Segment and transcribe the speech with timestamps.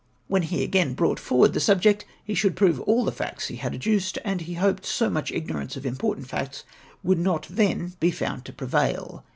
[0.27, 3.75] When he again brought forward the subject he should prove all the facts he had
[3.75, 6.63] adduced, and he hoped so much ignorance of important facts
[7.03, 9.23] would not then be found to prevail.